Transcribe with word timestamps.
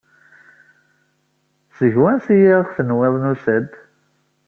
Seg 1.77 1.93
wansi 2.01 2.35
i 2.41 2.53
aɣ-tenwiḍ 2.57 3.13
nusa-d? 3.21 3.69